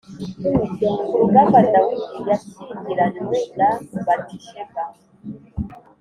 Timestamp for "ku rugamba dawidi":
1.09-2.19